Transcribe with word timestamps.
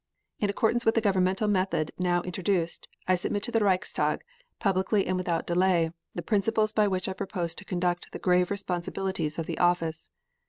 In 0.39 0.49
accordance 0.49 0.83
with 0.83 0.95
the 0.95 0.99
governmental 1.01 1.47
method 1.47 1.91
now 1.99 2.23
introduced 2.23 2.87
I 3.07 3.13
submit 3.13 3.43
to 3.43 3.51
the 3.51 3.63
Reichstag, 3.63 4.23
publicly 4.57 5.05
and 5.05 5.15
without 5.15 5.45
delay, 5.45 5.91
the 6.15 6.23
principles 6.23 6.73
by 6.73 6.87
which 6.87 7.07
I 7.07 7.13
propose 7.13 7.53
to 7.53 7.65
conduct 7.65 8.11
the 8.11 8.17
grave 8.17 8.49
responsibilities 8.49 9.37
of 9.37 9.45
the 9.45 9.59
office. 9.59 10.09